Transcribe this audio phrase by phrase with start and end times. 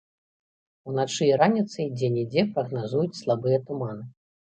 [0.91, 4.09] Уначы і раніцай дзе-нідзе прагназуюць слабыя туманы.